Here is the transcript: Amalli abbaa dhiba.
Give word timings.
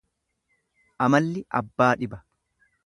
Amalli 1.07 1.45
abbaa 1.61 1.93
dhiba. 2.03 2.23